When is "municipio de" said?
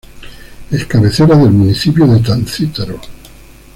1.51-2.19